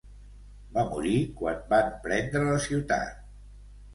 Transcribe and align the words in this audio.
Va 0.77 0.85
morir 0.93 1.17
quan 1.41 1.59
van 1.75 1.93
prendre 2.07 2.47
la 2.47 2.57
ciutat. 2.65 3.23